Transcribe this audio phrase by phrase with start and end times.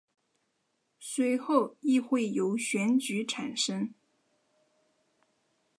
[0.99, 3.93] 随后议会由选举产生。